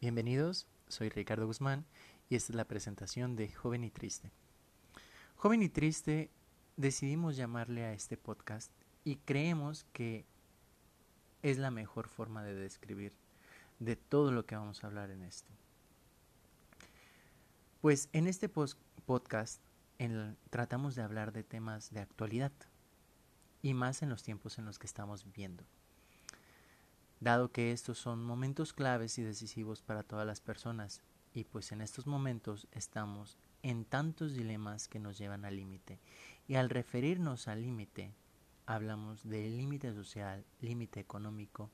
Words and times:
Bienvenidos, 0.00 0.66
soy 0.88 1.10
Ricardo 1.10 1.44
Guzmán 1.44 1.84
y 2.30 2.36
esta 2.36 2.54
es 2.54 2.56
la 2.56 2.64
presentación 2.64 3.36
de 3.36 3.52
Joven 3.52 3.84
y 3.84 3.90
Triste. 3.90 4.30
Joven 5.36 5.62
y 5.62 5.68
Triste 5.68 6.30
decidimos 6.78 7.36
llamarle 7.36 7.84
a 7.84 7.92
este 7.92 8.16
podcast 8.16 8.72
y 9.04 9.16
creemos 9.16 9.84
que 9.92 10.24
es 11.42 11.58
la 11.58 11.70
mejor 11.70 12.08
forma 12.08 12.42
de 12.42 12.54
describir 12.54 13.12
de 13.78 13.94
todo 13.94 14.32
lo 14.32 14.46
que 14.46 14.56
vamos 14.56 14.82
a 14.82 14.86
hablar 14.86 15.10
en 15.10 15.22
esto. 15.22 15.52
Pues 17.82 18.08
en 18.14 18.26
este 18.26 18.48
podcast 18.48 19.60
tratamos 20.48 20.94
de 20.94 21.02
hablar 21.02 21.30
de 21.30 21.42
temas 21.42 21.90
de 21.90 22.00
actualidad 22.00 22.52
y 23.60 23.74
más 23.74 24.00
en 24.00 24.08
los 24.08 24.22
tiempos 24.22 24.58
en 24.58 24.64
los 24.64 24.78
que 24.78 24.86
estamos 24.86 25.26
viviendo 25.26 25.62
dado 27.20 27.52
que 27.52 27.72
estos 27.72 27.98
son 27.98 28.24
momentos 28.24 28.72
claves 28.72 29.18
y 29.18 29.22
decisivos 29.22 29.82
para 29.82 30.02
todas 30.02 30.26
las 30.26 30.40
personas, 30.40 31.02
y 31.32 31.44
pues 31.44 31.70
en 31.70 31.82
estos 31.82 32.06
momentos 32.06 32.66
estamos 32.72 33.38
en 33.62 33.84
tantos 33.84 34.34
dilemas 34.34 34.88
que 34.88 34.98
nos 34.98 35.18
llevan 35.18 35.44
al 35.44 35.56
límite, 35.56 36.00
y 36.48 36.54
al 36.56 36.70
referirnos 36.70 37.46
al 37.46 37.62
límite, 37.62 38.12
hablamos 38.66 39.28
del 39.28 39.56
límite 39.56 39.92
social, 39.92 40.44
límite 40.60 41.00
económico 41.00 41.70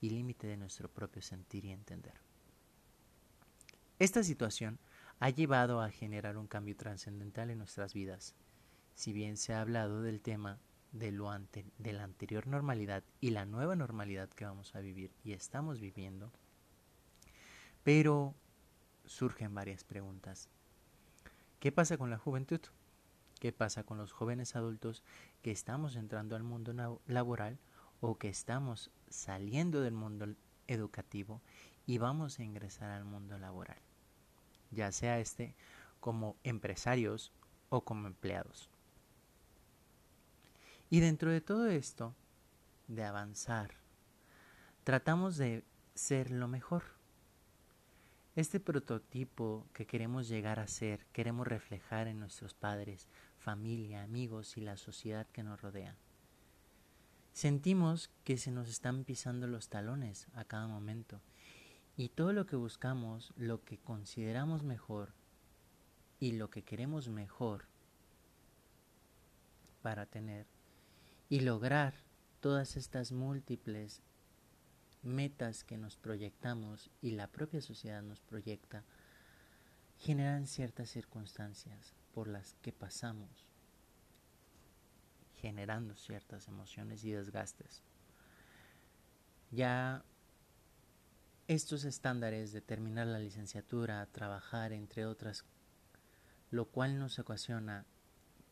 y 0.00 0.10
límite 0.10 0.46
de 0.46 0.56
nuestro 0.56 0.88
propio 0.88 1.22
sentir 1.22 1.64
y 1.64 1.70
entender. 1.70 2.14
Esta 3.98 4.24
situación 4.24 4.78
ha 5.20 5.30
llevado 5.30 5.82
a 5.82 5.90
generar 5.90 6.38
un 6.38 6.46
cambio 6.46 6.74
trascendental 6.76 7.50
en 7.50 7.58
nuestras 7.58 7.92
vidas. 7.92 8.34
Si 8.94 9.12
bien 9.12 9.36
se 9.36 9.52
ha 9.52 9.60
hablado 9.60 10.02
del 10.02 10.22
tema 10.22 10.58
de, 10.92 11.12
lo 11.12 11.30
de 11.30 11.92
la 11.92 12.04
anterior 12.04 12.46
normalidad 12.46 13.04
y 13.20 13.30
la 13.30 13.44
nueva 13.46 13.76
normalidad 13.76 14.28
que 14.30 14.44
vamos 14.44 14.74
a 14.74 14.80
vivir 14.80 15.12
y 15.22 15.32
estamos 15.32 15.80
viviendo, 15.80 16.32
pero 17.82 18.34
surgen 19.06 19.54
varias 19.54 19.84
preguntas. 19.84 20.48
¿Qué 21.58 21.72
pasa 21.72 21.98
con 21.98 22.10
la 22.10 22.18
juventud? 22.18 22.60
¿Qué 23.38 23.52
pasa 23.52 23.84
con 23.84 23.98
los 23.98 24.12
jóvenes 24.12 24.56
adultos 24.56 25.02
que 25.42 25.50
estamos 25.50 25.96
entrando 25.96 26.36
al 26.36 26.42
mundo 26.42 27.00
laboral 27.06 27.58
o 28.00 28.18
que 28.18 28.28
estamos 28.28 28.90
saliendo 29.08 29.80
del 29.80 29.94
mundo 29.94 30.34
educativo 30.66 31.40
y 31.86 31.98
vamos 31.98 32.38
a 32.38 32.44
ingresar 32.44 32.90
al 32.90 33.04
mundo 33.04 33.38
laboral? 33.38 33.78
Ya 34.70 34.92
sea 34.92 35.20
este 35.20 35.54
como 36.00 36.36
empresarios 36.44 37.32
o 37.68 37.82
como 37.82 38.06
empleados. 38.06 38.70
Y 40.90 40.98
dentro 40.98 41.30
de 41.30 41.40
todo 41.40 41.68
esto, 41.68 42.16
de 42.88 43.04
avanzar, 43.04 43.70
tratamos 44.82 45.36
de 45.36 45.62
ser 45.94 46.32
lo 46.32 46.48
mejor. 46.48 46.82
Este 48.34 48.58
prototipo 48.58 49.68
que 49.72 49.86
queremos 49.86 50.28
llegar 50.28 50.58
a 50.58 50.66
ser, 50.66 51.06
queremos 51.12 51.46
reflejar 51.46 52.08
en 52.08 52.18
nuestros 52.18 52.54
padres, 52.54 53.06
familia, 53.38 54.02
amigos 54.02 54.56
y 54.56 54.62
la 54.62 54.76
sociedad 54.76 55.28
que 55.28 55.44
nos 55.44 55.62
rodea. 55.62 55.94
Sentimos 57.32 58.10
que 58.24 58.36
se 58.36 58.50
nos 58.50 58.68
están 58.68 59.04
pisando 59.04 59.46
los 59.46 59.68
talones 59.68 60.26
a 60.34 60.44
cada 60.44 60.66
momento 60.66 61.20
y 61.96 62.08
todo 62.08 62.32
lo 62.32 62.46
que 62.46 62.56
buscamos, 62.56 63.32
lo 63.36 63.62
que 63.64 63.78
consideramos 63.78 64.64
mejor 64.64 65.12
y 66.18 66.32
lo 66.32 66.50
que 66.50 66.62
queremos 66.62 67.08
mejor 67.08 67.66
para 69.82 70.06
tener 70.06 70.46
y 71.30 71.40
lograr 71.40 71.94
todas 72.40 72.76
estas 72.76 73.12
múltiples 73.12 74.02
metas 75.02 75.64
que 75.64 75.78
nos 75.78 75.96
proyectamos 75.96 76.90
y 77.00 77.12
la 77.12 77.28
propia 77.28 77.62
sociedad 77.62 78.02
nos 78.02 78.20
proyecta, 78.20 78.84
generan 79.96 80.46
ciertas 80.46 80.90
circunstancias 80.90 81.94
por 82.12 82.26
las 82.26 82.54
que 82.62 82.72
pasamos, 82.72 83.46
generando 85.36 85.94
ciertas 85.94 86.48
emociones 86.48 87.04
y 87.04 87.12
desgastes. 87.12 87.84
Ya 89.52 90.04
estos 91.46 91.84
estándares 91.84 92.52
de 92.52 92.60
terminar 92.60 93.06
la 93.06 93.20
licenciatura, 93.20 94.04
trabajar, 94.06 94.72
entre 94.72 95.06
otras, 95.06 95.44
lo 96.50 96.66
cual 96.66 96.98
nos 96.98 97.20
ocasiona 97.20 97.86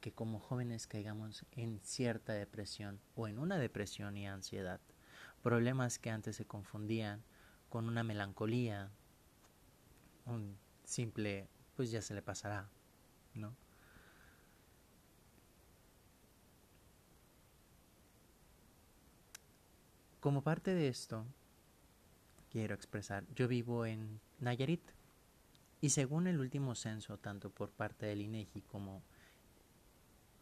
que 0.01 0.13
como 0.13 0.39
jóvenes 0.39 0.87
caigamos 0.87 1.45
en 1.53 1.81
cierta 1.83 2.33
depresión 2.33 3.01
o 3.15 3.29
en 3.29 3.39
una 3.39 3.59
depresión 3.59 4.17
y 4.17 4.27
ansiedad. 4.27 4.81
Problemas 5.43 5.99
que 5.99 6.11
antes 6.11 6.37
se 6.37 6.47
confundían 6.47 7.23
con 7.69 7.89
una 7.89 8.03
melancolía, 8.03 8.91
un 10.27 10.57
simple, 10.85 11.49
pues 11.77 11.91
ya 11.91 12.03
se 12.03 12.15
le 12.15 12.23
pasará, 12.23 12.69
¿no? 13.35 13.55
Como 20.21 20.43
parte 20.43 20.75
de 20.75 20.89
esto, 20.89 21.25
quiero 22.51 22.75
expresar, 22.75 23.25
yo 23.35 23.47
vivo 23.47 23.87
en 23.87 24.21
Nayarit 24.41 24.83
y 25.81 25.91
según 25.91 26.27
el 26.27 26.41
último 26.41 26.75
censo, 26.75 27.19
tanto 27.19 27.51
por 27.51 27.71
parte 27.71 28.07
del 28.07 28.23
INEGI 28.23 28.63
como 28.63 29.03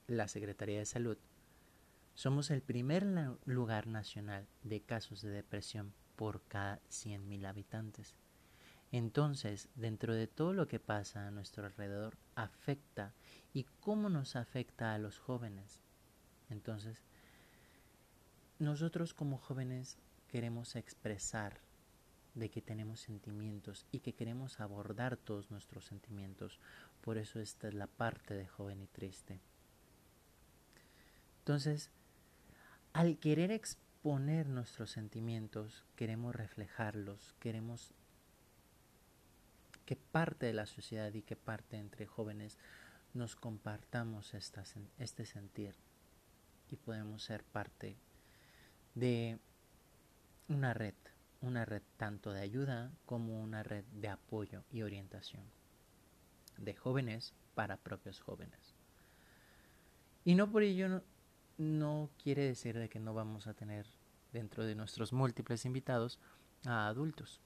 la 0.07 0.29
Secretaría 0.29 0.79
de 0.79 0.87
Salud, 0.87 1.19
somos 2.15 2.51
el 2.51 2.63
primer 2.63 3.05
lugar 3.45 3.87
nacional 3.87 4.47
de 4.63 4.81
casos 4.81 5.21
de 5.23 5.31
depresión 5.31 5.93
por 6.17 6.43
cada 6.49 6.81
100.000 6.91 7.47
habitantes. 7.47 8.15
Entonces, 8.93 9.69
dentro 9.75 10.15
de 10.15 10.27
todo 10.27 10.53
lo 10.53 10.69
que 10.69 10.81
pasa 10.81 11.27
a 11.27 11.31
nuestro 11.31 11.67
alrededor, 11.67 12.17
afecta 12.35 13.13
y 13.53 13.65
cómo 13.81 14.09
nos 14.09 14.37
afecta 14.37 14.95
a 14.95 14.99
los 14.99 15.19
jóvenes. 15.19 15.83
Entonces, 16.49 17.03
nosotros 18.59 19.13
como 19.13 19.37
jóvenes 19.37 19.99
queremos 20.29 20.77
expresar 20.77 21.61
de 22.35 22.51
que 22.51 22.63
tenemos 22.63 23.01
sentimientos 23.01 23.87
y 23.91 24.01
que 24.01 24.15
queremos 24.15 24.61
abordar 24.61 25.17
todos 25.17 25.51
nuestros 25.51 25.85
sentimientos. 25.85 26.61
Por 27.01 27.19
eso 27.19 27.41
esta 27.41 27.69
es 27.69 27.75
la 27.75 27.87
parte 27.87 28.35
de 28.35 28.47
joven 28.47 28.81
y 28.83 28.87
triste. 28.87 29.41
Entonces, 31.47 31.93
al 32.93 33.21
querer 33.21 33.53
exponer 33.53 34.49
nuestros 34.49 34.91
sentimientos, 34.91 35.85
queremos 35.95 36.35
reflejarlos, 36.35 37.37
queremos 37.39 37.95
que 39.85 39.95
parte 39.95 40.47
de 40.47 40.55
la 40.55 40.67
sociedad 40.67 41.15
y 41.15 41.23
que 41.23 41.37
parte 41.37 41.77
entre 41.77 42.05
jóvenes 42.05 42.59
nos 43.15 43.37
compartamos 43.37 44.35
este 44.35 45.25
sentir 45.25 45.77
y 46.69 46.75
podemos 46.75 47.23
ser 47.23 47.45
parte 47.45 47.97
de 48.97 49.39
una 50.49 50.75
red, 50.75 50.97
una 51.43 51.65
red 51.65 51.83
tanto 51.97 52.33
de 52.33 52.41
ayuda 52.41 52.91
como 53.05 53.41
una 53.41 53.63
red 53.63 53.85
de 53.93 54.09
apoyo 54.09 54.65
y 54.73 54.83
orientación 54.83 55.45
de 56.59 56.75
jóvenes 56.75 57.35
para 57.55 57.77
propios 57.77 58.19
jóvenes. 58.19 58.75
Y 60.25 60.35
no 60.35 60.51
por 60.51 60.65
ello 60.65 61.05
no 61.59 62.11
quiere 62.23 62.43
decir 62.43 62.79
de 62.79 62.89
que 62.89 63.01
no 63.01 63.15
vamos 63.15 63.47
a 63.47 63.55
tener 63.55 63.87
dentro 64.33 64.65
de 64.65 64.75
nuestros 64.75 65.13
múltiples 65.13 65.65
invitados 65.65 66.19
a 66.65 66.87
adultos. 66.87 67.41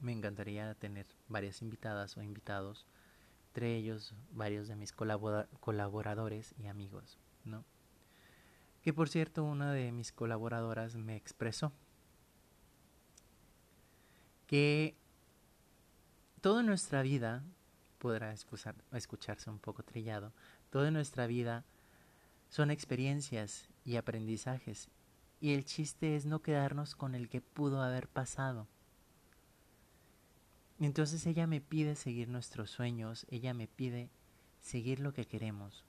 Me 0.00 0.12
encantaría 0.12 0.74
tener 0.74 1.06
varias 1.28 1.62
invitadas 1.62 2.16
o 2.16 2.22
invitados, 2.22 2.86
entre 3.48 3.76
ellos 3.76 4.14
varios 4.32 4.68
de 4.68 4.76
mis 4.76 4.92
colaboradores 4.92 6.54
y 6.58 6.66
amigos, 6.66 7.18
¿no? 7.44 7.64
Que 8.82 8.92
por 8.92 9.08
cierto, 9.08 9.44
una 9.44 9.72
de 9.72 9.92
mis 9.92 10.12
colaboradoras 10.12 10.96
me 10.96 11.16
expresó 11.16 11.72
que 14.46 14.94
toda 16.42 16.62
nuestra 16.62 17.00
vida, 17.00 17.42
podrá 17.98 18.34
escucharse 18.34 19.48
un 19.48 19.58
poco 19.58 19.82
trillado, 19.82 20.34
toda 20.68 20.90
nuestra 20.90 21.26
vida 21.26 21.64
son 22.54 22.70
experiencias 22.70 23.68
y 23.84 23.96
aprendizajes, 23.96 24.88
y 25.40 25.54
el 25.54 25.64
chiste 25.64 26.14
es 26.14 26.24
no 26.24 26.40
quedarnos 26.40 26.94
con 26.94 27.16
el 27.16 27.28
que 27.28 27.40
pudo 27.40 27.82
haber 27.82 28.06
pasado. 28.06 28.68
Entonces 30.78 31.26
ella 31.26 31.48
me 31.48 31.60
pide 31.60 31.96
seguir 31.96 32.28
nuestros 32.28 32.70
sueños, 32.70 33.26
ella 33.28 33.54
me 33.54 33.66
pide 33.66 34.08
seguir 34.60 35.00
lo 35.00 35.12
que 35.12 35.24
queremos, 35.24 35.84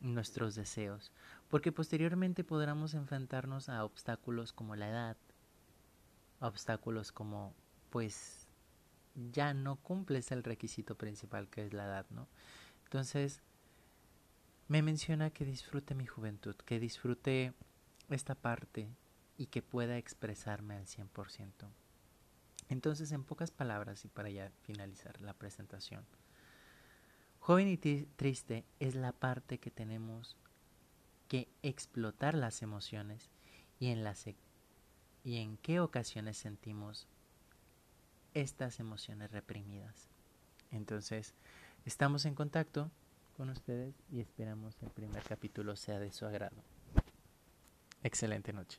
nuestros 0.00 0.54
deseos, 0.54 1.12
porque 1.50 1.72
posteriormente 1.72 2.42
podremos 2.42 2.94
enfrentarnos 2.94 3.68
a 3.68 3.84
obstáculos 3.84 4.54
como 4.54 4.76
la 4.76 4.88
edad, 4.88 5.16
obstáculos 6.40 7.12
como 7.12 7.52
pues 7.90 8.46
ya 9.30 9.52
no 9.52 9.76
cumples 9.76 10.32
el 10.32 10.42
requisito 10.42 10.96
principal 10.96 11.50
que 11.50 11.66
es 11.66 11.74
la 11.74 11.84
edad, 11.84 12.06
¿no? 12.08 12.28
Entonces, 12.84 13.42
me 14.72 14.80
menciona 14.80 15.28
que 15.28 15.44
disfrute 15.44 15.94
mi 15.94 16.06
juventud, 16.06 16.56
que 16.56 16.80
disfrute 16.80 17.52
esta 18.08 18.34
parte 18.34 18.88
y 19.36 19.48
que 19.48 19.60
pueda 19.60 19.98
expresarme 19.98 20.76
al 20.76 20.86
100%. 20.86 21.68
Entonces, 22.70 23.12
en 23.12 23.22
pocas 23.22 23.50
palabras 23.50 24.06
y 24.06 24.08
para 24.08 24.30
ya 24.30 24.50
finalizar 24.62 25.20
la 25.20 25.34
presentación, 25.34 26.06
joven 27.38 27.68
y 27.68 27.76
triste 27.76 28.64
es 28.80 28.94
la 28.94 29.12
parte 29.12 29.58
que 29.58 29.70
tenemos 29.70 30.38
que 31.28 31.48
explotar 31.62 32.32
las 32.32 32.62
emociones 32.62 33.28
y 33.78 33.88
en, 33.88 34.02
las, 34.02 34.26
e, 34.26 34.36
y 35.22 35.36
en 35.36 35.58
qué 35.58 35.80
ocasiones 35.80 36.38
sentimos 36.38 37.06
estas 38.32 38.80
emociones 38.80 39.32
reprimidas. 39.32 40.08
Entonces, 40.70 41.34
estamos 41.84 42.24
en 42.24 42.34
contacto 42.34 42.90
con 43.32 43.50
ustedes 43.50 43.94
y 44.10 44.20
esperamos 44.20 44.76
el 44.82 44.90
primer 44.90 45.22
capítulo 45.22 45.76
sea 45.76 45.98
de 45.98 46.12
su 46.12 46.26
agrado. 46.26 46.62
Excelente 48.02 48.52
noche. 48.52 48.78